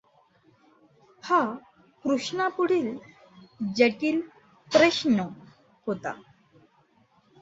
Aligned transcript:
हा 1.23 1.39
कृष्णापुढील 2.05 2.95
जटिल 3.75 4.21
प्रष्न 4.71 5.19
होता. 5.87 6.13